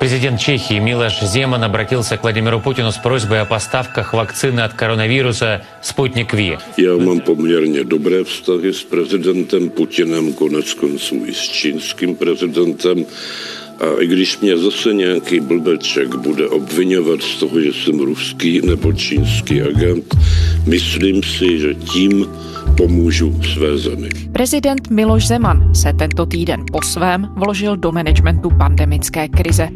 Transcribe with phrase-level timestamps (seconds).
[0.00, 5.62] Президент Чехии Милош Земан обратился к Владимиру Путину с просьбой о поставках вакцины от коронавируса
[5.82, 6.58] «Спутник Ви».
[6.76, 13.04] Já mám poměrně dobré vztahy s prezidentem Putinem, konec konců i s čínským prezidentem.
[13.80, 18.92] A i když mě zase nějaký blbeček bude obvinovat z toho, že jsem ruský nebo
[18.92, 20.14] čínský agent,
[20.66, 22.26] myslím si, že tím
[22.76, 24.08] pomůžu své zemi.
[24.32, 29.68] Prezident Miloš Zeman se tento týden po svém vložil do managementu pandemické krize.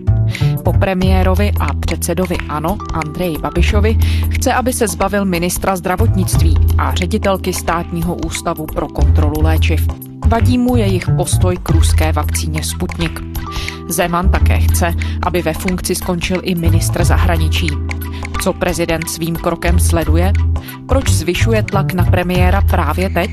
[0.65, 3.99] Po premiérovi a předsedovi ANO Andreji Babišovi
[4.29, 9.87] chce, aby se zbavil ministra zdravotnictví a ředitelky státního ústavu pro kontrolu léčiv.
[10.29, 13.21] Vadí mu jejich postoj k ruské vakcíně Sputnik.
[13.89, 17.67] Zeman také chce, aby ve funkci skončil i ministr zahraničí.
[18.43, 20.33] Co prezident svým krokem sleduje?
[20.89, 23.31] Proč zvyšuje tlak na premiéra právě teď?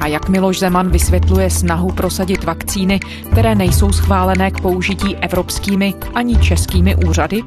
[0.00, 3.00] A jak Miloš Zeman vysvětluje snahu prosadit vakcíny,
[3.32, 7.42] které nejsou schválené k použití evropskými ani českými úřady?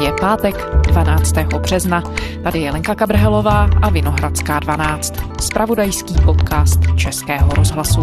[0.00, 1.34] Je pátek 12.
[1.58, 2.02] března.
[2.42, 5.14] Tady je Lenka Kabrhelová a Vinohradská 12.
[5.40, 8.02] Spravodajský podcast Českého rozhlasu.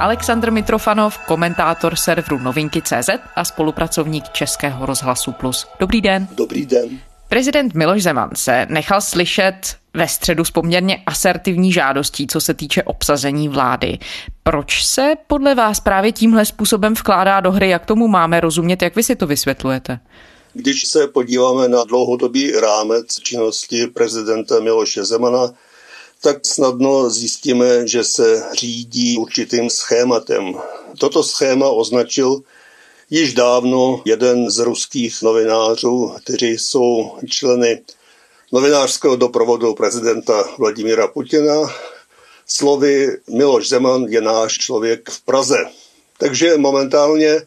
[0.00, 5.66] Aleksandr Mitrofanov, komentátor serveru Novinky.cz a spolupracovník Českého rozhlasu Plus.
[5.80, 6.28] Dobrý den.
[6.32, 7.00] Dobrý den.
[7.28, 12.82] Prezident Miloš Zeman se nechal slyšet ve středu s poměrně asertivní žádostí, co se týče
[12.82, 13.98] obsazení vlády.
[14.42, 17.68] Proč se podle vás právě tímhle způsobem vkládá do hry?
[17.68, 18.82] Jak tomu máme rozumět?
[18.82, 20.00] Jak vy si to vysvětlujete?
[20.52, 25.50] Když se podíváme na dlouhodobý rámec činnosti prezidenta Miloše Zemana,
[26.22, 30.54] tak snadno zjistíme, že se řídí určitým schématem.
[30.98, 32.42] Toto schéma označil
[33.10, 37.82] již dávno jeden z ruských novinářů, kteří jsou členy
[38.52, 41.74] novinářského doprovodu prezidenta Vladimíra Putina.
[42.46, 45.58] Slovy Miloš Zeman je náš člověk v Praze.
[46.18, 47.42] Takže momentálně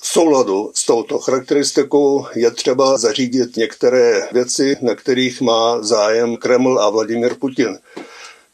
[0.00, 6.78] v souladu s touto charakteristikou je třeba zařídit některé věci, na kterých má zájem Kreml
[6.80, 7.78] a Vladimir Putin.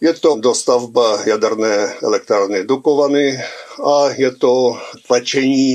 [0.00, 3.38] Je to dostavba jaderné elektrárny Dukovany
[3.84, 5.75] a je to tlačení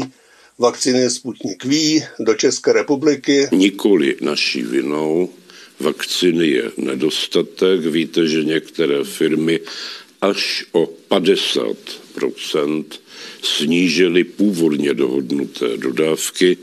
[0.59, 3.47] vakcíny Sputnik V do České republiky.
[3.52, 5.30] Nikoli naší vinou
[5.80, 7.85] vakcíny je nedostatek.
[7.85, 9.59] Víte, že některé firmy
[10.22, 12.86] až o 50%
[13.41, 16.57] snížily původně dohodnuté dodávky.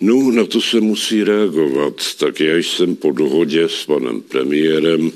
[0.00, 1.94] No, na to se musí reagovat.
[2.18, 5.12] Tak já jsem po dohodě s panem premiérem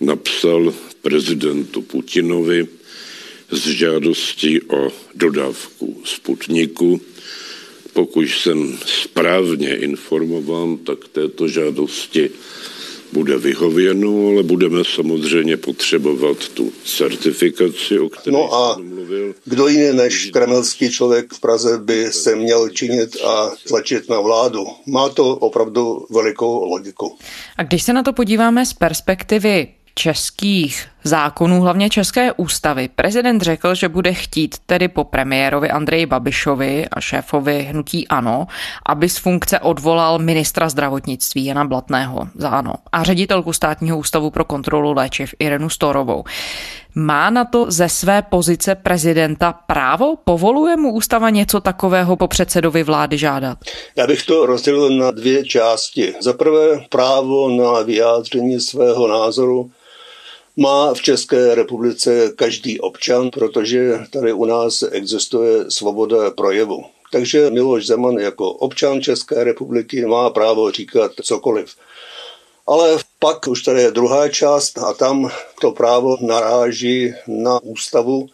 [0.00, 2.66] napsal prezidentu Putinovi
[3.50, 7.00] s žádostí o dodávku Sputniku.
[7.92, 12.30] Pokud jsem správně informován, tak této žádosti
[13.12, 19.34] bude vyhověno, ale budeme samozřejmě potřebovat tu certifikaci, o které no a jsem mluvil.
[19.44, 24.66] Kdo jiný než kremelský člověk v Praze by se měl činit a tlačit na vládu?
[24.86, 27.16] Má to opravdu velikou logiku.
[27.56, 29.68] A když se na to podíváme z perspektivy
[29.98, 36.86] českých zákonů, hlavně České ústavy, prezident řekl, že bude chtít tedy po premiérovi Andreji Babišovi
[36.88, 38.46] a šéfovi hnutí ANO,
[38.86, 44.44] aby z funkce odvolal ministra zdravotnictví Jana Blatného za ANO a ředitelku státního ústavu pro
[44.44, 46.24] kontrolu léčiv Irenu Storovou.
[46.94, 50.16] Má na to ze své pozice prezidenta právo?
[50.24, 53.58] Povoluje mu ústava něco takového po předsedovi vlády žádat?
[53.96, 56.14] Já bych to rozdělil na dvě části.
[56.20, 59.70] Za prvé právo na vyjádření svého názoru
[60.56, 66.84] má v České republice každý občan, protože tady u nás existuje svoboda projevu.
[67.12, 71.74] Takže Miloš Zeman jako občan České republiky má právo říkat cokoliv.
[72.66, 75.30] Ale pak už tady je druhá část a tam
[75.60, 78.28] to právo naráží na ústavu,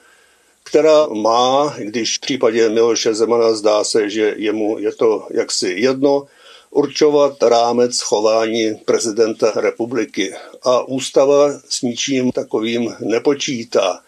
[0.64, 6.26] která má, když v případě Miloše Zemana zdá se, že jemu je to jaksi jedno,
[6.72, 10.34] určovat rámec chování prezidenta republiky.
[10.62, 14.00] A ústava s ničím takovým nepočítá.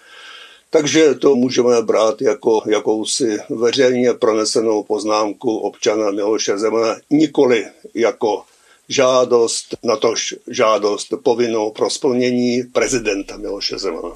[0.71, 8.43] Takže to můžeme brát jako jakousi veřejně pronesenou poznámku občana Miloše Zemana, nikoli jako
[8.89, 14.15] žádost, natož žádost povinnou pro splnění prezidenta Miloše Zemana.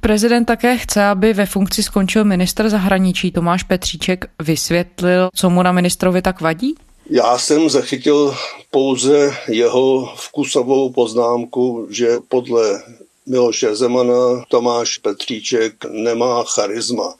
[0.00, 4.24] Prezident také chce, aby ve funkci skončil minister zahraničí Tomáš Petříček.
[4.42, 6.74] Vysvětlil, co mu na ministrovi tak vadí?
[7.12, 8.34] Já jsem zachytil
[8.70, 12.82] pouze jeho vkusovou poznámku, že podle
[13.26, 17.14] Miloše Zemana Tomáš Petříček nemá charisma.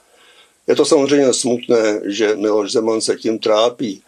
[0.66, 4.02] Je to samozřejmě smutné, že Miloš Zeman se tím trápí,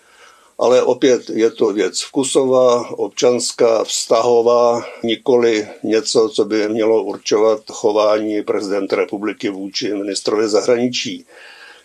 [0.59, 8.43] ale opět je to věc vkusová, občanská, vztahová, nikoli něco, co by mělo určovat chování
[8.43, 11.27] prezidenta republiky vůči ministrovi zahraničí.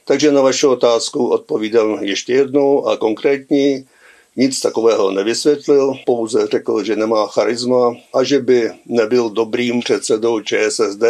[0.07, 3.87] Takže na vaši otázku odpovídám ještě jednou a konkrétní.
[4.35, 11.03] Nic takového nevysvětlil, pouze řekl, že nemá charisma a že by nebyl dobrým předsedou ČSSD,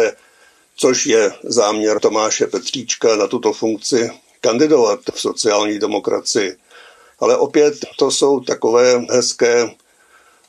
[0.76, 4.10] což je záměr Tomáše Petříčka na tuto funkci
[4.40, 6.56] kandidovat v sociální demokracii.
[7.20, 9.70] Ale opět to jsou takové hezké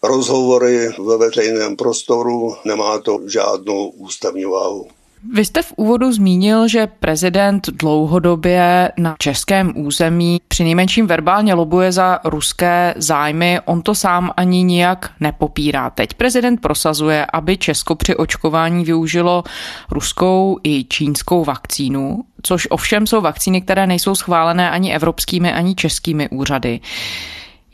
[0.03, 4.98] rozhovory ve veřejném prostoru, nemá to žádnou ústavní váhu.
[5.33, 11.91] Vy jste v úvodu zmínil, že prezident dlouhodobě na českém území při nejmenším verbálně lobuje
[11.91, 13.59] za ruské zájmy.
[13.65, 15.89] On to sám ani nijak nepopírá.
[15.89, 19.43] Teď prezident prosazuje, aby Česko při očkování využilo
[19.91, 26.29] ruskou i čínskou vakcínu, což ovšem jsou vakcíny, které nejsou schválené ani evropskými, ani českými
[26.29, 26.79] úřady.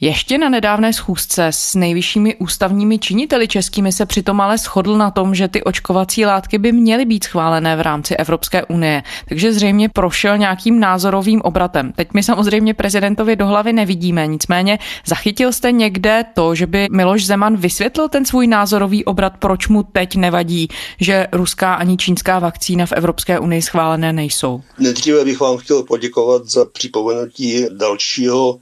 [0.05, 5.35] Ještě na nedávné schůzce s nejvyššími ústavními činiteli českými se přitom ale shodl na tom,
[5.35, 10.37] že ty očkovací látky by měly být schválené v rámci Evropské unie, takže zřejmě prošel
[10.37, 11.93] nějakým názorovým obratem.
[11.95, 17.25] Teď my samozřejmě prezidentovi do hlavy nevidíme, nicméně zachytil jste někde to, že by Miloš
[17.25, 20.67] Zeman vysvětlil ten svůj názorový obrat, proč mu teď nevadí,
[21.01, 24.61] že ruská ani čínská vakcína v Evropské unii schválené nejsou.
[24.79, 28.59] Nejdříve bych vám chtěl poděkovat za připomenutí dalšího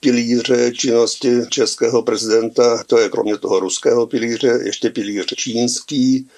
[0.00, 6.28] pilíře činnosti českého prezidenta, to je kromě toho ruského pilíře ještě pilíř čínský,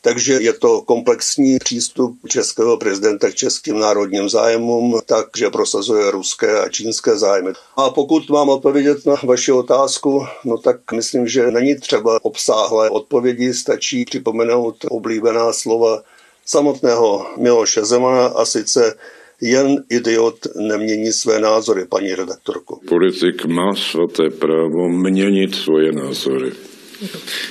[0.00, 6.68] takže je to komplexní přístup českého prezidenta k českým národním zájmům, takže prosazuje ruské a
[6.68, 7.52] čínské zájmy.
[7.76, 13.54] A pokud mám odpovědět na vaši otázku, no tak myslím, že není třeba obsáhlé odpovědi,
[13.54, 16.02] stačí připomenout oblíbená slova
[16.44, 18.94] samotného Miloše Zemana a sice
[19.40, 22.80] jen idiot nemění své názory, paní redaktorko.
[22.88, 26.52] Politik má svaté právo měnit svoje názory.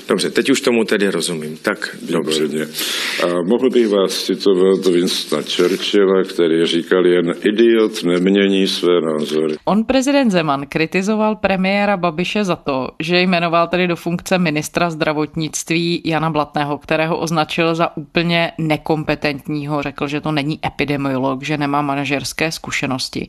[0.07, 1.57] Dobře, teď už tomu tedy rozumím.
[1.61, 2.41] Tak dobře.
[2.41, 2.69] Dobře.
[3.23, 9.55] A mohl bych vás citovat Winstona Churchilla, který říkal jen idiot nemění své názory.
[9.65, 16.01] On prezident Zeman kritizoval premiéra Babiše za to, že jmenoval tedy do funkce ministra zdravotnictví
[16.05, 22.51] Jana Blatného, kterého označil za úplně nekompetentního, řekl, že to není epidemiolog, že nemá manažerské
[22.51, 23.27] zkušenosti.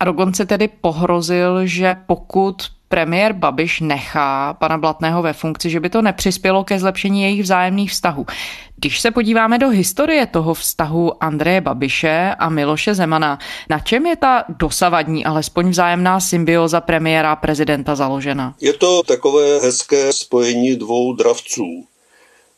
[0.00, 2.56] A dokonce tedy pohrozil, že pokud
[2.94, 7.90] premiér Babiš nechá pana Blatného ve funkci, že by to nepřispělo ke zlepšení jejich vzájemných
[7.90, 8.26] vztahů.
[8.76, 13.38] Když se podíváme do historie toho vztahu Andreje Babiše a Miloše Zemana,
[13.70, 18.54] na čem je ta dosavadní, alespoň vzájemná symbioza premiéra a prezidenta založena?
[18.60, 21.84] Je to takové hezké spojení dvou dravců.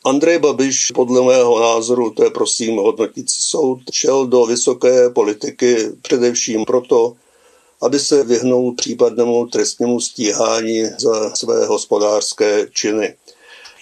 [0.07, 6.65] Andrej Babiš, podle mého názoru, to je prosím hodnotící soud, šel do vysoké politiky především
[6.65, 7.17] proto,
[7.83, 13.15] aby se vyhnul případnému trestnímu stíhání za své hospodářské činy.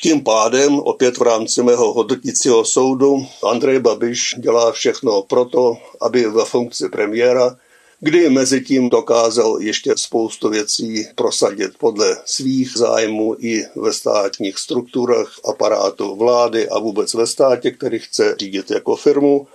[0.02, 6.44] Tím pádem, opět v rámci mého hodnotícího soudu, Andrej Babiš dělá všechno proto, aby ve
[6.44, 7.56] funkci premiéra,
[8.00, 15.32] kdy mezi tím dokázal ještě spoustu věcí prosadit podle svých zájmů i ve státních strukturách
[15.49, 19.46] aparátu vlády a vůbec ve státě, který chce řídit jako firmu,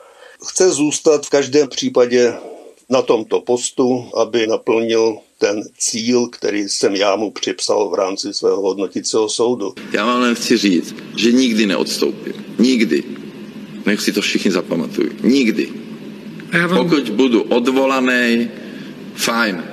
[0.47, 2.33] chce zůstat v každém případě
[2.89, 8.61] na tomto postu, aby naplnil ten cíl, který jsem já mu připsal v rámci svého
[8.61, 9.73] hodnotícího soudu.
[9.93, 12.33] Já vám jen chci říct, že nikdy neodstoupím.
[12.59, 13.03] Nikdy.
[13.85, 15.09] Nech si to všichni zapamatují.
[15.23, 15.69] Nikdy.
[16.67, 16.77] Vám...
[16.77, 18.49] Pokud budu odvolaný,
[19.15, 19.63] fajn.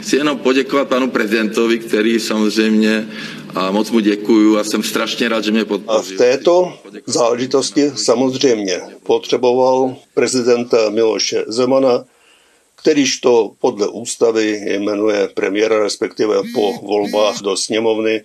[0.00, 3.08] Chci jenom poděkovat panu prezidentovi, který samozřejmě
[3.54, 6.00] a moc mu děkuju a jsem strašně rád, že mě podpořil.
[6.00, 6.72] A v této
[7.06, 12.04] záležitosti samozřejmě potřeboval prezidenta Miloše Zemana,
[12.84, 18.24] kterýž to podle ústavy jmenuje premiéra, respektive po volbách do sněmovny,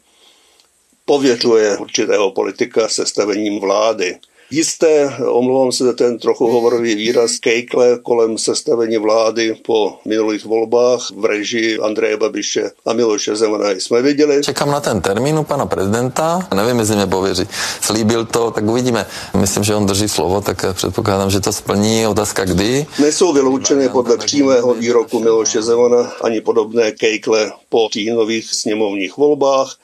[1.06, 4.18] pověřuje určitého politika sestavením vlády
[4.52, 11.12] jisté, omlouvám se za ten trochu hovorový výraz, kejkle kolem sestavení vlády po minulých volbách
[11.18, 14.44] v režii Andreje Babiše a Miloše Zemana jsme viděli.
[14.44, 17.48] Čekám na ten termín u pana prezidenta, nevím, jestli mě pověří.
[17.82, 19.06] Slíbil to, tak uvidíme.
[19.38, 22.08] Myslím, že on drží slovo, tak předpokládám, že to splní.
[22.08, 22.86] Otázka kdy.
[23.00, 29.78] Nejsou vyloučeny podle přímého výroku Miloše Zemana ani podobné kejkle po říjnových sněmovních volbách.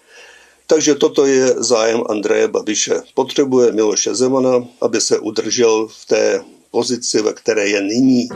[0.67, 3.01] Takže toto je zájem Andreje Babiše.
[3.13, 6.41] Potřebuje Miloše Zemana, aby se udržel v té
[6.71, 8.29] pozici, ve které je nyní.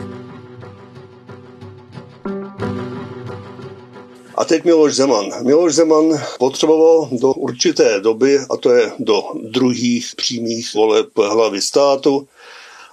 [4.34, 5.44] A teď Miloš Zeman.
[5.46, 12.28] Miloš Zeman potřeboval do určité doby, a to je do druhých přímých voleb hlavy státu,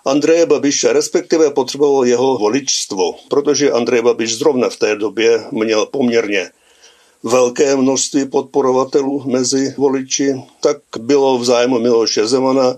[0.05, 6.51] Andreje Babiše, respektive potřeboval jeho voličstvo, protože Andrej Babiš zrovna v té době měl poměrně
[7.23, 12.75] velké množství podporovatelů mezi voliči, tak bylo v zájmu Miloše Zemana,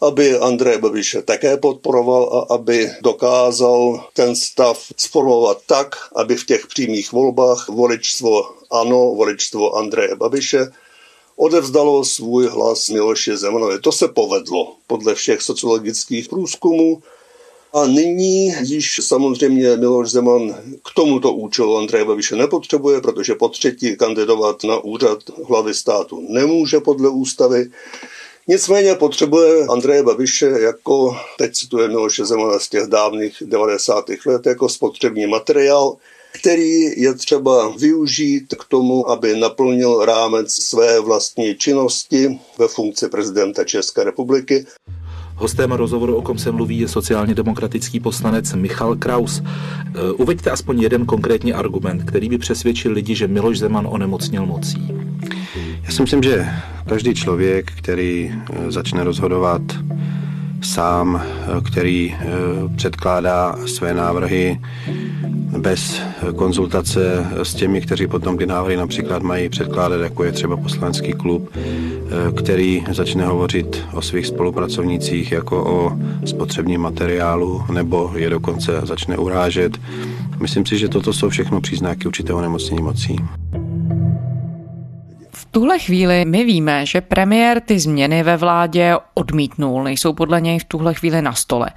[0.00, 6.66] aby Andrej Babiše také podporoval a aby dokázal ten stav sformovat tak, aby v těch
[6.66, 10.72] přímých volbách voličstvo ano, voličstvo Andreje Babiše
[11.36, 13.80] odevzdalo svůj hlas Miloši Zemanovi.
[13.80, 17.02] To se povedlo podle všech sociologických průzkumů.
[17.74, 20.54] A nyní již samozřejmě Miloš Zeman
[20.84, 26.80] k tomuto účelu Andreje Babiše nepotřebuje, protože po třetí kandidovat na úřad hlavy státu nemůže
[26.80, 27.70] podle ústavy.
[28.48, 34.04] Nicméně potřebuje Andreje Babiše jako, teď cituje Miloše Zemana z těch dávných 90.
[34.26, 35.96] let, jako spotřební materiál,
[36.32, 43.64] který je třeba využít k tomu, aby naplnil rámec své vlastní činnosti ve funkci prezidenta
[43.64, 44.66] České republiky.
[45.36, 49.42] Hostem rozhovoru, o kom se mluví, je sociálně demokratický poslanec Michal Kraus.
[49.42, 54.92] E, uveďte aspoň jeden konkrétní argument, který by přesvědčil lidi, že Miloš Zeman onemocněl mocí.
[55.82, 56.46] Já si myslím, že
[56.88, 59.62] každý člověk, který e, začne rozhodovat
[60.74, 62.16] sám, e, který
[62.76, 64.60] předkládá své návrhy
[65.58, 66.00] bez
[66.36, 71.50] konzultace s těmi, kteří potom ty návrhy například mají předkládat, jako je třeba poslanecký klub,
[71.56, 75.92] eh, který začne hovořit o svých spolupracovnících jako o
[76.24, 79.78] spotřebním materiálu, nebo je dokonce začne urážet.
[80.40, 83.16] Myslím si, že toto jsou všechno příznaky určitého nemocnění mocí.
[85.54, 90.64] Tuhle chvíli my víme, že premiér ty změny ve vládě odmítnul, nejsou podle něj v
[90.64, 91.70] tuhle chvíli na stole.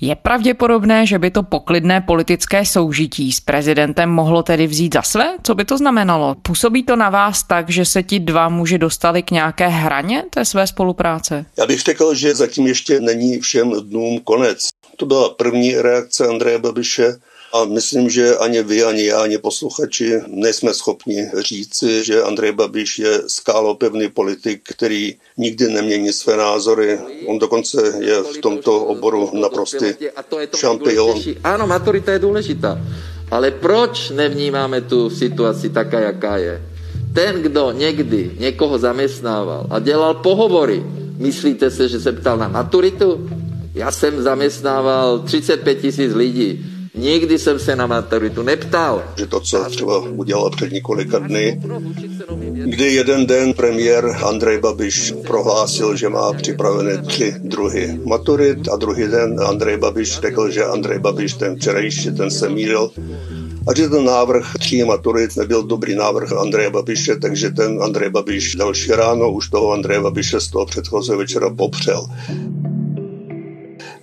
[0.00, 5.34] Je pravděpodobné, že by to poklidné politické soužití s prezidentem mohlo tedy vzít za své?
[5.42, 6.34] Co by to znamenalo?
[6.42, 10.44] Působí to na vás tak, že se ti dva muži dostali k nějaké hraně té
[10.44, 11.46] své spolupráce?
[11.58, 14.68] Já bych řekl, že zatím ještě není všem dnům konec.
[14.96, 17.14] To byla první reakce Andreje Babiše
[17.52, 22.98] a myslím, že ani vy, ani já, ani posluchači nejsme schopni říci, že Andrej Babiš
[22.98, 26.98] je skálopevný politik, který nikdy nemění své názory.
[27.26, 29.86] On dokonce je v tomto oboru naprostý
[30.56, 31.20] šampion.
[31.44, 32.80] Ano, maturita je důležitá.
[33.30, 36.62] Ale proč nevnímáme tu situaci taká, jaká je?
[37.14, 40.84] Ten, kdo někdy někoho zaměstnával a dělal pohovory,
[41.16, 43.30] myslíte se, že se ptal na maturitu?
[43.74, 49.04] Já jsem zaměstnával 35 tisíc lidí Nikdy jsem se na maturitu neptal.
[49.16, 51.60] Že to, co třeba udělal před několika dny,
[52.64, 59.08] kdy jeden den premiér Andrej Babiš prohlásil, že má připravené tři druhy maturit a druhý
[59.08, 62.90] den Andrej Babiš řekl, že Andrej Babiš ten včerejší, ten se mýlil
[63.68, 68.54] a že ten návrh tří maturit nebyl dobrý návrh Andreje Babiše, takže ten Andrej Babiš
[68.54, 72.06] další ráno už toho Andreje Babiše z toho předchozího večera popřel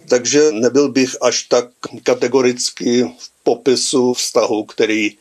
[0.10, 1.66] takže nebyl bych až tak
[2.04, 5.12] kategoricky v popisu vztahu, který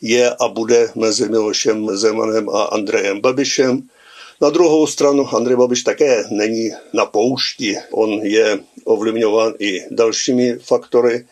[0.00, 3.82] je a bude mezi Milošem Zemanem a Andrejem Babišem.
[4.40, 7.76] Na druhou stranu Andrej Babiš také není na poušti.
[7.92, 11.26] On je ovlivňován i dalšími faktory,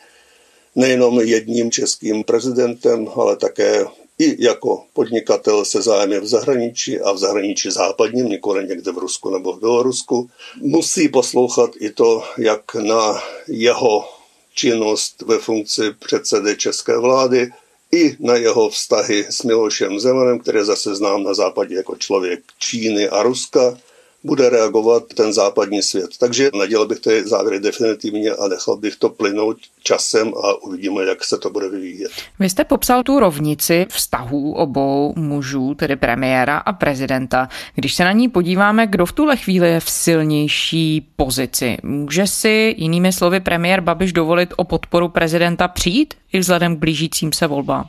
[0.75, 3.85] nejenom jedním českým prezidentem, ale také
[4.19, 9.31] i jako podnikatel se zájmy v zahraničí a v zahraničí západním, nikoli někde v Rusku
[9.31, 14.09] nebo v Bělorusku, musí poslouchat i to, jak na jeho
[14.55, 17.51] činnost ve funkci předsedy české vlády
[17.93, 23.09] i na jeho vztahy s Milošem Zemanem, který zase znám na západě jako člověk Číny
[23.09, 23.79] a Ruska,
[24.25, 26.11] bude reagovat ten západní svět.
[26.19, 31.25] Takže nedělal bych ty závěry definitivně a nechal bych to plynout časem a uvidíme, jak
[31.25, 32.11] se to bude vyvíjet.
[32.39, 37.49] Vy jste popsal tu rovnici vztahů obou mužů, tedy premiéra a prezidenta.
[37.75, 41.77] Když se na ní podíváme, kdo v tuhle chvíli je v silnější pozici?
[41.83, 47.33] Může si jinými slovy premiér Babiš dovolit o podporu prezidenta přijít i vzhledem k blížícím
[47.33, 47.89] se volbám?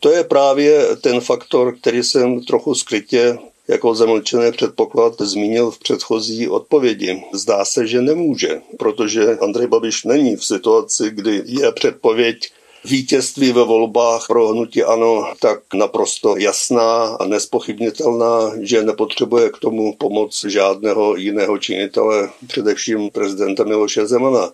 [0.00, 3.38] To je právě ten faktor, který jsem trochu skrytě
[3.68, 7.24] jako zamlčený předpoklad zmínil v předchozí odpovědi.
[7.32, 12.36] Zdá se, že nemůže, protože Andrej Babiš není v situaci, kdy je předpověď
[12.84, 19.96] vítězství ve volbách pro hnutí ANO tak naprosto jasná a nespochybnitelná, že nepotřebuje k tomu
[19.96, 24.50] pomoc žádného jiného činitele, především prezidenta Miloše Zemana.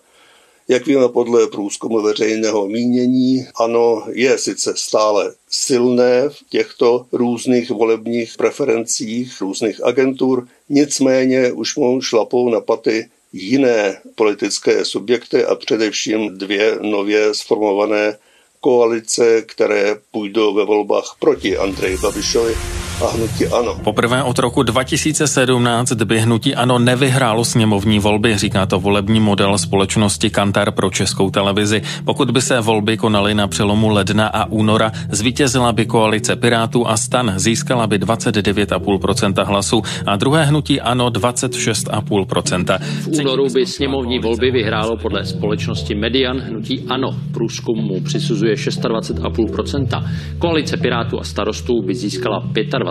[0.71, 8.33] Jak víme podle průzkumu veřejného mínění, ano, je sice stále silné v těchto různých volebních
[8.37, 16.77] preferencích různých agentur, nicméně už mu šlapou na paty jiné politické subjekty a především dvě
[16.81, 18.17] nově sformované
[18.59, 22.55] koalice, které půjdou ve volbách proti Andreji Babišovi
[23.01, 23.75] a hnutí ANO.
[23.83, 30.29] Poprvé od roku 2017 by hnutí ANO nevyhrálo sněmovní volby, říká to volební model společnosti
[30.29, 31.81] Kantar pro českou televizi.
[32.05, 36.97] Pokud by se volby konaly na přelomu ledna a února, zvítězila by koalice Pirátů a
[36.97, 42.79] Stan, získala by 29,5% hlasů a druhé hnutí ANO 26,5%.
[42.79, 47.09] V únoru by sněmovní volby vyhrálo podle společnosti Median hnutí ANO.
[47.33, 50.03] Průzkum mu přisuzuje 26,5%.
[50.39, 52.88] Koalice Pirátů a starostů by získala 25%.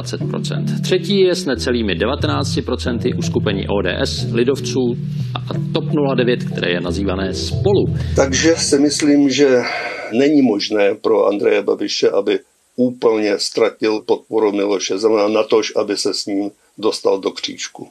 [0.83, 4.81] Třetí je s necelými 19% uskupení ODS, lidovců
[5.35, 5.85] a TOP
[6.17, 7.85] 09, které je nazývané spolu.
[8.17, 9.49] Takže si myslím, že
[10.13, 12.39] není možné pro Andreje Babiše, aby
[12.77, 17.89] úplně ztratil podporu Miloše Zemana na tož, aby se s ním dostal do křížku.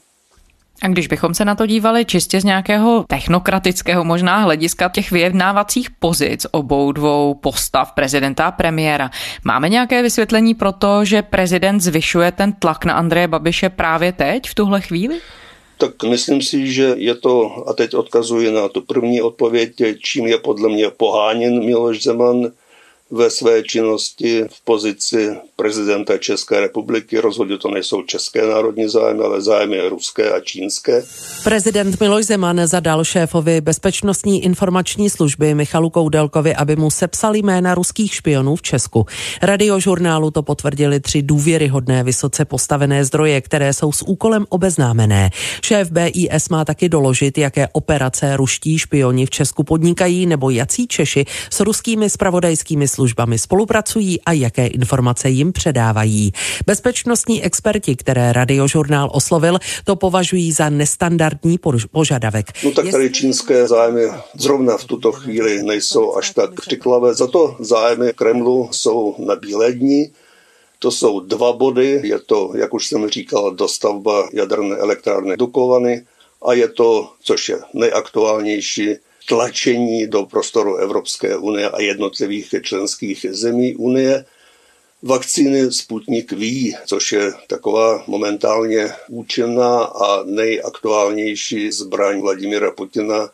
[0.81, 5.89] A když bychom se na to dívali čistě z nějakého technokratického možná hlediska těch vyjednávacích
[5.89, 9.09] pozic obou dvou postav prezidenta a premiéra,
[9.43, 14.49] máme nějaké vysvětlení pro to, že prezident zvyšuje ten tlak na Andreje Babiše právě teď,
[14.49, 15.19] v tuhle chvíli?
[15.77, 19.71] Tak myslím si, že je to, a teď odkazuji na tu první odpověď,
[20.03, 22.51] čím je podle mě poháněn Miloš Zeman,
[23.11, 27.19] ve své činnosti v pozici prezidenta České republiky.
[27.19, 31.03] Rozhodně to nejsou české národní zájmy, ale zájmy ruské a čínské.
[31.43, 38.13] Prezident Miloš Zeman zadal šéfovi bezpečnostní informační služby Michalu Koudelkovi, aby mu sepsal jména ruských
[38.13, 39.05] špionů v Česku.
[39.41, 45.29] Radiožurnálu to potvrdili tři důvěryhodné vysoce postavené zdroje, které jsou s úkolem obeznámené.
[45.63, 51.25] Šéf BIS má taky doložit, jaké operace ruští špioni v Česku podnikají nebo jací Češi
[51.49, 56.31] s ruskými spravodajskými službami spolupracují a jaké informace jim předávají.
[56.65, 61.59] Bezpečnostní experti, které radiožurnál oslovil, to považují za nestandardní
[61.91, 62.45] požadavek.
[62.63, 67.55] No tak tady čínské zájmy zrovna v tuto chvíli nejsou až tak křiklavé, za to
[67.59, 70.09] zájmy Kremlu jsou na bílé dní.
[70.79, 76.05] To jsou dva body, je to, jak už jsem říkal, dostavba jaderné elektrárny Dukovany
[76.41, 78.95] a je to, což je nejaktuálnější,
[79.27, 84.25] tlačení do prostoru Evropské unie a jednotlivých členských zemí unie.
[85.03, 93.29] Vakcíny Sputnik V, což je taková momentálně účinná a nejaktuálnější zbraň Vladimira Putina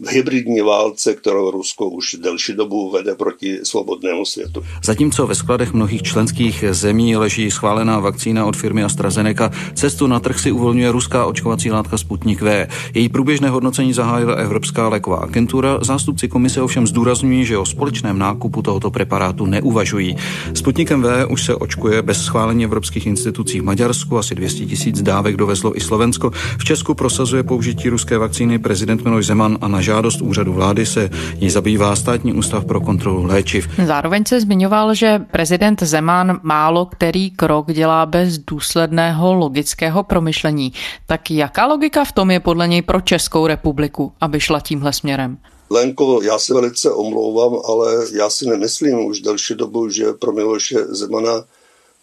[0.00, 4.64] v hybridní válce, kterou Rusko už delší dobu vede proti svobodnému světu.
[4.84, 10.40] Zatímco ve skladech mnohých členských zemí leží schválená vakcína od firmy AstraZeneca, cestu na trh
[10.40, 12.68] si uvolňuje ruská očkovací látka Sputnik V.
[12.94, 15.78] Její průběžné hodnocení zahájila Evropská léková agentura.
[15.82, 20.16] Zástupci komise ovšem zdůrazňují, že o společném nákupu tohoto preparátu neuvažují.
[20.54, 25.36] Sputnikem V už se očkuje bez schválení evropských institucí v Maďarsku, asi 200 tisíc dávek
[25.36, 26.30] dovezlo i Slovensko.
[26.58, 31.10] V Česku prosazuje použití ruské vakcíny prezident Miloš Zeman a na žádost úřadu vlády se
[31.36, 33.68] jí zabývá státní ústav pro kontrolu léčiv.
[33.86, 40.72] Zároveň se zmiňoval, že prezident Zeman málo který krok dělá bez důsledného logického promyšlení.
[41.06, 45.38] Tak jaká logika v tom je podle něj pro Českou republiku, aby šla tímhle směrem?
[45.70, 50.78] Lenko, já se velice omlouvám, ale já si nemyslím už delší dobu, že pro Miloše
[50.88, 51.44] Zemana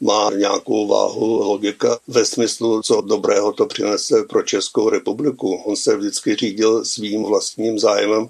[0.01, 5.55] má nějakou váhu logika ve smyslu, co dobrého to přinese pro Českou republiku.
[5.55, 8.29] On se vždycky řídil svým vlastním zájmem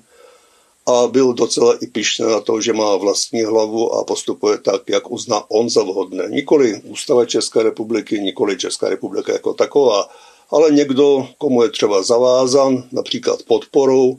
[0.86, 5.12] a byl docela i pišný na to, že má vlastní hlavu a postupuje tak, jak
[5.12, 6.24] uzná on za vhodné.
[6.30, 10.10] Nikoli ústava České republiky, nikoli Česká republika jako taková,
[10.50, 14.18] ale někdo, komu je třeba zavázan, například podporou,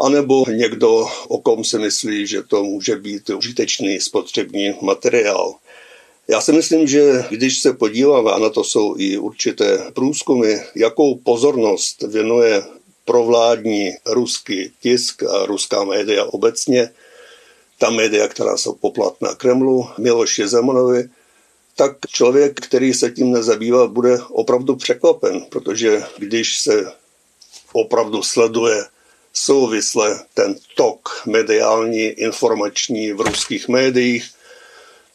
[0.00, 5.54] anebo někdo, o kom si myslí, že to může být užitečný spotřební materiál.
[6.28, 11.14] Já si myslím, že když se podíváme, a na to jsou i určité průzkumy, jakou
[11.14, 12.62] pozornost věnuje
[13.04, 16.90] provládní ruský tisk a ruská média obecně,
[17.78, 21.08] ta média, která jsou poplatná Kremlu, Miloši Zemanovi,
[21.76, 26.92] tak člověk, který se tím nezabývá, bude opravdu překvapen, protože když se
[27.72, 28.84] opravdu sleduje
[29.32, 34.30] souvisle ten tok mediální, informační v ruských médiích,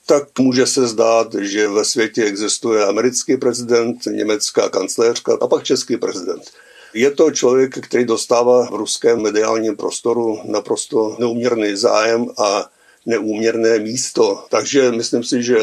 [0.06, 5.96] tak může se zdát, že ve světě existuje americký prezident, německá kancléřka a pak český
[5.96, 6.42] prezident.
[6.94, 12.66] Je to člověk, který dostává v ruském mediálním prostoru naprosto neúměrný zájem a
[13.06, 14.44] neúměrné místo.
[14.50, 15.56] Takže myslím si, že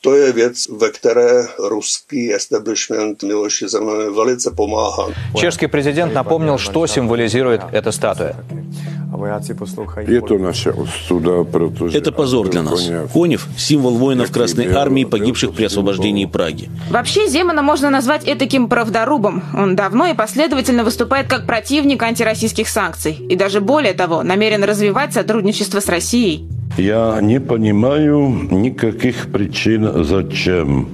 [0.00, 5.08] to je věc, ve které ruský establishment Miloši Zemana velice pomáhá.
[5.36, 8.34] Český prezident napomněl, co symbolizuje эта статуя.
[11.51, 11.97] Protože...
[11.97, 12.91] Это позор для нас.
[13.13, 16.69] Конев– символ воинов Красной Армии, погибших при освобождении Праги.
[16.89, 19.41] Вообще, Земана можно назвать этаким правдорубом.
[19.53, 23.13] Он давно и последовательно выступает как противник антироссийских санкций.
[23.29, 26.47] И даже более того, намерен развивать сотрудничество с Россией.
[26.77, 30.87] Я не понимаю никаких причин, зачем.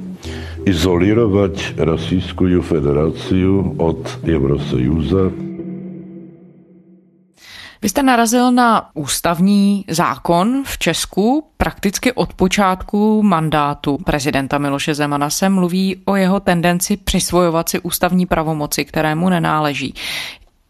[0.66, 3.46] izolirovat Rosyjskou federaci
[3.78, 5.32] od Eurosojúza.
[7.84, 11.48] Vy jste narazil na ústavní zákon v Česku.
[11.58, 18.26] Prakticky od počátku mandátu prezidenta Miloše Zemana se mluví o jeho tendenci přisvojovat si ústavní
[18.26, 19.94] pravomoci, které mu nenáleží.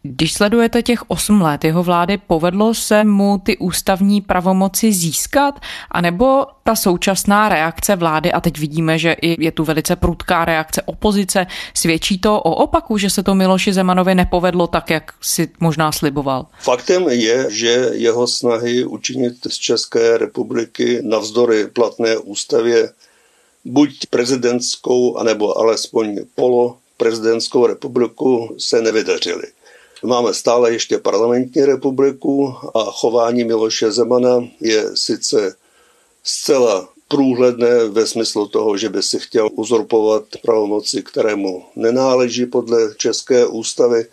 [0.04, 5.60] Když sledujete těch 8 let jeho vlády, povedlo se mu ty ústavní pravomoci získat,
[5.90, 10.82] anebo ta současná reakce vlády, a teď vidíme, že i je tu velice prudká reakce
[10.82, 15.92] opozice, svědčí to o opaku, že se to Miloši Zemanovi nepovedlo tak, jak si možná
[15.92, 16.46] sliboval?
[16.58, 22.92] Faktem je, že jeho snahy učinit z České republiky navzdory platné ústavě
[23.64, 29.44] buď prezidentskou, anebo alespoň polo prezidentskou republiku se nevydařily.
[30.04, 35.56] Máme stále ještě parlamentní republiku a chování Miloše Zemana je sice
[36.22, 43.46] zcela průhledné ve smyslu toho, že by si chtěl uzurpovat pravomoci, kterému nenáleží podle České
[43.46, 44.06] ústavy.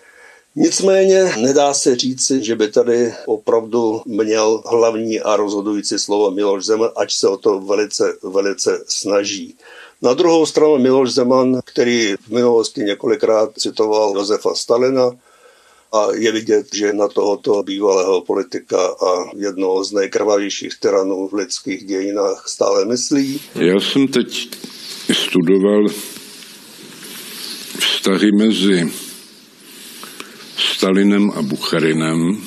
[0.56, 6.90] Nicméně nedá se říci, že by tady opravdu měl hlavní a rozhodující slovo Miloš Zeman,
[6.96, 9.58] ač se o to velice, velice snaží.
[10.02, 15.12] Na druhou stranu Miloš Zeman, který v minulosti několikrát citoval Josefa Stalina,
[15.92, 21.84] a je vidět, že na tohoto bývalého politika a jednoho z nejkrvavějších tyranů v lidských
[21.84, 23.42] dějinách stále myslí.
[23.56, 24.50] Já jsem teď
[25.14, 25.86] studoval
[27.80, 28.92] vztahy mezi
[30.58, 32.38] Stalinem a Bucharinem.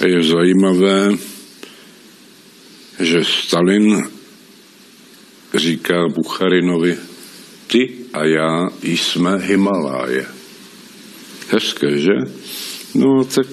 [0.00, 1.12] A je zajímavé,
[3.00, 4.10] že Stalin
[5.54, 6.98] říká Bucharinovi,
[7.66, 10.35] ty a já jsme Himaláje.
[11.48, 12.12] Hezké, že?
[12.94, 13.46] No tak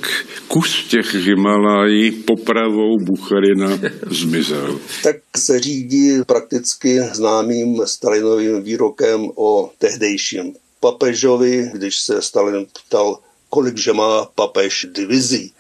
[0.47, 3.79] kus těch Himalají popravou Bucharina
[4.11, 4.79] zmizel.
[5.03, 13.77] tak se řídí prakticky známým Stalinovým výrokem o tehdejším papežovi, když se Stalin ptal, kolik
[13.77, 15.53] že má papež divizí.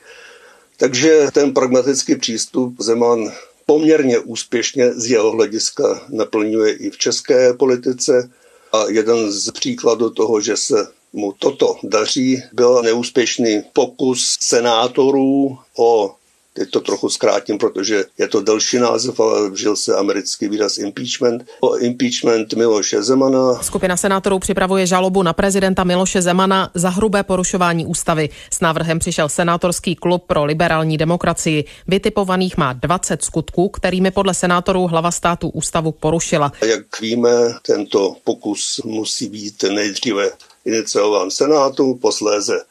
[0.77, 3.31] Takže ten pragmatický přístup Zeman
[3.65, 8.29] poměrně úspěšně z jeho hlediska naplňuje i v české politice.
[8.73, 16.15] A jeden z příkladů toho, že se mu toto daří, byl neúspěšný pokus senátorů o
[16.55, 21.45] Teď to trochu zkrátím, protože je to delší název, ale vžil se americký výraz impeachment.
[21.59, 23.53] O impeachment Miloše Zemana.
[23.61, 28.29] Skupina senátorů připravuje žalobu na prezidenta Miloše Zemana za hrubé porušování ústavy.
[28.51, 31.65] S návrhem přišel senátorský klub pro liberální demokracii.
[31.87, 36.51] Vytipovaných má 20 skutků, kterými podle senátorů hlava státu ústavu porušila.
[36.61, 37.29] Jak víme,
[37.65, 40.29] tento pokus musí být nejdříve
[40.65, 42.65] iniciován Senátu, posléze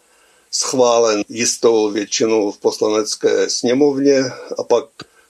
[0.51, 4.25] schválen jistou většinou v poslanecké sněmovně
[4.59, 4.85] a pak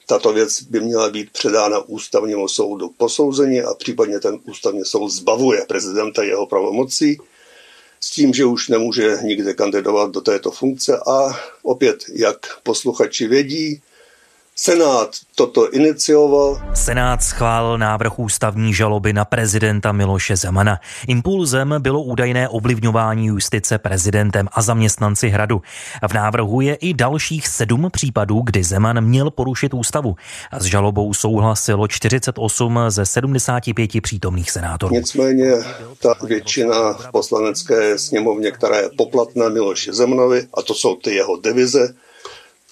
[0.06, 5.08] tato věc by měla být předána ústavnímu soudu k posouzení a případně ten ústavní soud
[5.08, 7.18] zbavuje prezidenta jeho pravomocí
[8.00, 10.98] s tím, že už nemůže nikde kandidovat do této funkce.
[10.98, 13.82] A opět, jak posluchači vědí,
[14.56, 16.60] Senát toto inicioval.
[16.74, 20.80] Senát schválil návrh ústavní žaloby na prezidenta Miloše Zemana.
[21.08, 25.62] Impulzem bylo údajné ovlivňování justice prezidentem a zaměstnanci hradu.
[26.08, 30.16] V návrhu je i dalších sedm případů, kdy Zeman měl porušit ústavu.
[30.58, 34.94] S žalobou souhlasilo 48 ze 75 přítomných senátorů.
[34.94, 35.52] Nicméně
[36.02, 41.36] ta většina v poslanecké sněmovně, která je poplatná Miloše Zemanovi, a to jsou ty jeho
[41.36, 41.94] divize,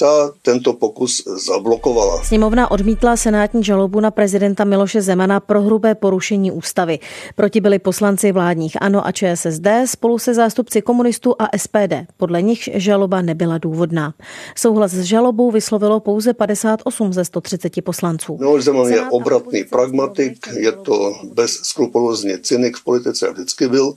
[0.01, 2.25] ta tento pokus zablokovala.
[2.25, 6.99] Sněmovna odmítla senátní žalobu na prezidenta Miloše Zemana pro hrubé porušení ústavy.
[7.37, 11.95] Proti byli poslanci vládních ANO a ČSSD spolu se zástupci komunistů a SPD.
[12.17, 14.15] Podle nich žaloba nebyla důvodná.
[14.57, 18.37] Souhlas s žalobou vyslovilo pouze 58 ze 130 poslanců.
[18.39, 23.95] Miloš Zeman je obratný pragmatik, je to bez skrupulózně cynik v politice vždycky byl.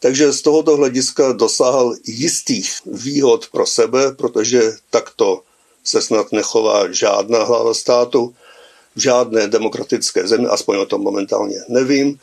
[0.00, 5.42] Takže z tohoto hlediska dosáhl jistých výhod pro sebe, protože takto
[5.84, 8.34] se snad nechová žádná hlava státu
[8.96, 12.18] v žádné demokratické zemi, aspoň o tom momentálně nevím.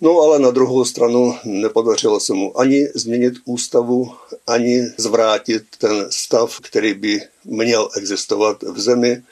[0.00, 4.12] No ale na druhou stranu nepodařilo se mu ani změnit ústavu,
[4.46, 9.22] ani zvrátit ten stav, který by měl existovat v zemi,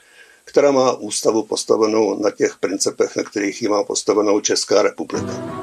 [0.44, 5.55] která má ústavu postavenou na těch principech, na kterých ji má postavenou Česká republika.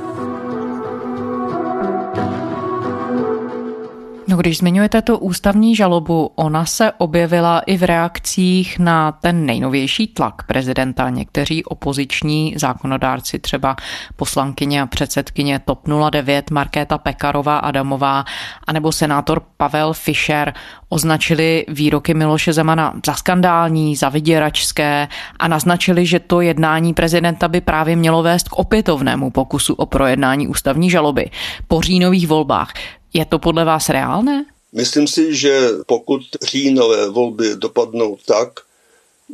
[4.33, 10.07] No, když zmiňujete tu ústavní žalobu, ona se objevila i v reakcích na ten nejnovější
[10.07, 11.09] tlak prezidenta.
[11.09, 13.75] Někteří opoziční zákonodárci, třeba
[14.15, 18.25] poslankyně a předsedkyně TOP 09 Markéta Pekarová Adamová,
[18.67, 20.53] anebo senátor Pavel Fischer
[20.89, 25.07] označili výroky Miloše Zemana za skandální, za vyděračské
[25.39, 30.47] a naznačili, že to jednání prezidenta by právě mělo vést k opětovnému pokusu o projednání
[30.47, 31.29] ústavní žaloby
[31.67, 32.73] po říjnových volbách.
[33.13, 34.45] Je to podle vás reálné?
[34.73, 38.59] Myslím si, že pokud říjnové volby dopadnou tak,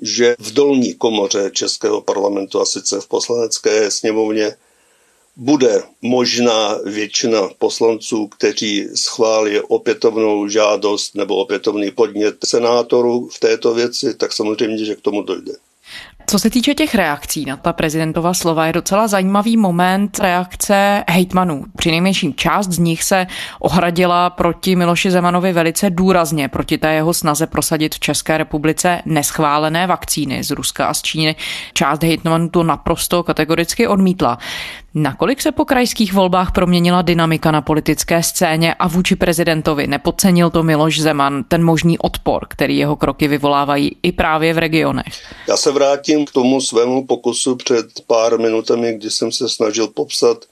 [0.01, 4.55] že v dolní komoře Českého parlamentu, a sice v poslanecké sněmovně,
[5.35, 14.13] bude možná většina poslanců, kteří schválí opětovnou žádost nebo opětovný podnět senátorů v této věci,
[14.13, 15.53] tak samozřejmě, že k tomu dojde.
[16.29, 21.65] Co se týče těch reakcí na ta prezidentova slova, je docela zajímavý moment reakce hejtmanů.
[21.75, 23.27] Přinejmenším část z nich se
[23.59, 29.87] ohradila proti Miloši Zemanovi velice důrazně, proti té jeho snaze prosadit v České republice neschválené
[29.87, 31.35] vakcíny z Ruska a z Číny.
[31.73, 34.37] Část hejtmanů to naprosto kategoricky odmítla.
[34.93, 40.63] Nakolik se po krajských volbách proměnila dynamika na politické scéně a vůči prezidentovi nepodcenil to
[40.63, 45.33] Miloš Zeman ten možný odpor, který jeho kroky vyvolávají i právě v regionech?
[45.47, 50.45] Já se vrátím k tomu svému pokusu před pár minutami, kdy jsem se snažil popsat,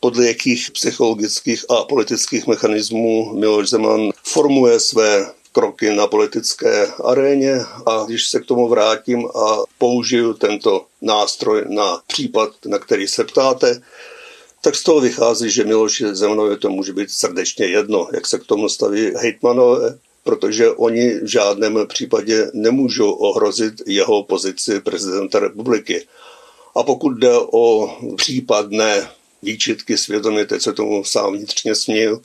[0.00, 8.04] podle jakých psychologických a politických mechanismů Miloš Zeman formuje své kroky na politické aréně a
[8.06, 13.80] když se k tomu vrátím a použiju tento nástroj na případ, na který se ptáte,
[14.60, 18.44] tak z toho vychází, že Miloši Zemanovi to může být srdečně jedno, jak se k
[18.44, 26.06] tomu staví hejtmanové, protože oni v žádném případě nemůžou ohrozit jeho pozici prezidenta republiky.
[26.76, 29.10] A pokud jde o případné
[29.42, 32.20] výčitky svědomí, teď se tomu sám vnitřně směl,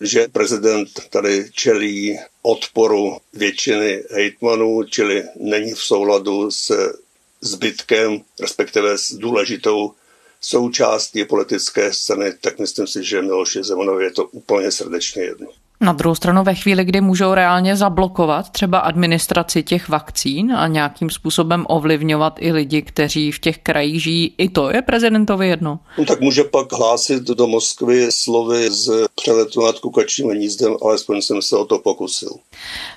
[0.00, 6.94] že prezident tady čelí odporu většiny hejtmanů, čili není v souladu s
[7.40, 9.92] zbytkem, respektive s důležitou
[10.40, 15.48] součástí politické scény, tak myslím si, že Miloši Zemanovi je to úplně srdečně jedno.
[15.80, 21.10] Na druhou stranu ve chvíli, kdy můžou reálně zablokovat třeba administraci těch vakcín a nějakým
[21.10, 25.78] způsobem ovlivňovat i lidi, kteří v těch krajích žijí, i to je prezidentovi jedno.
[25.98, 31.42] No, tak může pak hlásit do Moskvy slovy z přeletu nad kukačním hnízdem, alespoň jsem
[31.42, 32.30] se o to pokusil.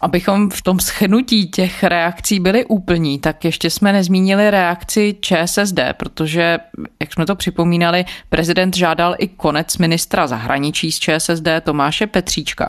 [0.02, 6.58] Abychom v tom schnutí těch reakcí byli úplní, tak ještě jsme nezmínili reakci ČSSD, protože,
[7.00, 12.67] jak jsme to připomínali, prezident žádal i konec ministra zahraničí z ČSSD Tomáše Petříčka.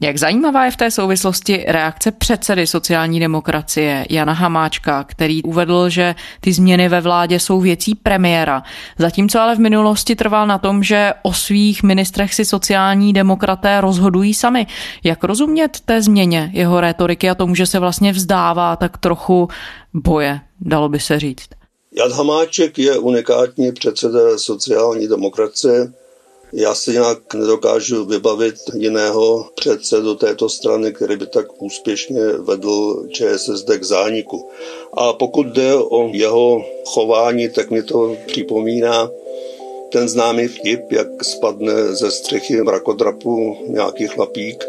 [0.00, 6.14] Jak zajímavá je v té souvislosti reakce předsedy sociální demokracie Jana Hamáčka, který uvedl, že
[6.40, 8.62] ty změny ve vládě jsou věcí premiéra.
[8.98, 14.34] Zatímco ale v minulosti trval na tom, že o svých ministrech si sociální demokraté rozhodují
[14.34, 14.66] sami.
[15.04, 19.48] Jak rozumět té změně jeho rétoriky a tomu, že se vlastně vzdává tak trochu
[19.94, 21.48] boje, dalo by se říct?
[21.96, 25.92] Jan Hamáček je unikátní předseda sociální demokracie
[26.56, 33.70] já si nějak nedokážu vybavit jiného předsedu této strany, který by tak úspěšně vedl ČSSD
[33.78, 34.48] k zániku.
[34.92, 39.10] A pokud jde o jeho chování, tak mi to připomíná
[39.92, 44.64] ten známý vtip, jak spadne ze střechy mrakodrapu nějaký chlapík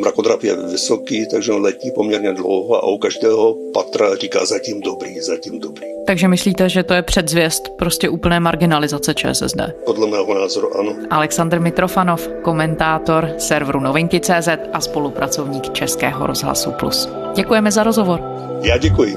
[0.00, 5.20] Mrakodrap je vysoký, takže on letí poměrně dlouho a u každého patra říká zatím dobrý,
[5.20, 5.86] zatím dobrý.
[6.06, 9.60] Takže myslíte, že to je předzvěst prostě úplné marginalizace ČSSD?
[9.84, 10.96] Podle mého názoru ano.
[11.10, 17.08] Aleksandr Mitrofanov, komentátor serveru Novinky.cz a spolupracovník Českého rozhlasu Plus.
[17.34, 18.20] Děkujeme za rozhovor.
[18.62, 19.14] Já děkuji.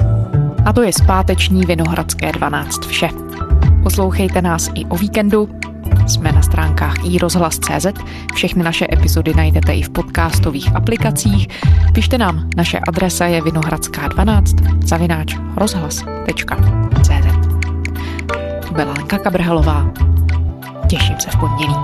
[0.66, 3.10] A to je zpáteční Vinohradské 12 vše.
[3.84, 5.50] Poslouchejte nás i o víkendu
[6.10, 7.86] jsme na stránkách iRozhlas.cz,
[8.34, 11.48] všechny naše epizody najdete i v podcastových aplikacích.
[11.94, 17.54] Pište nám, naše adresa je vinohradská12 zavináč rozhlas.cz
[18.74, 19.94] byla Lenka Kabrhelová.
[20.90, 21.76] Těším se v pondělí.